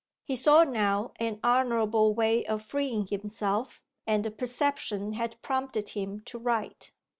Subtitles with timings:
[0.23, 6.21] He saw now an honourable way of freeing himself, and the perception had prompted him
[6.21, 6.91] to write.